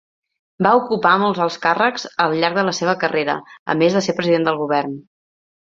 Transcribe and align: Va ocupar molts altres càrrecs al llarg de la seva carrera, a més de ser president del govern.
Va 0.67 0.71
ocupar 0.79 1.11
molts 1.23 1.41
altres 1.45 1.59
càrrecs 1.67 2.07
al 2.25 2.35
llarg 2.41 2.59
de 2.61 2.67
la 2.71 2.75
seva 2.81 2.99
carrera, 3.05 3.37
a 3.75 3.79
més 3.85 3.99
de 4.01 4.05
ser 4.09 4.19
president 4.23 4.51
del 4.51 4.63
govern. 4.65 5.03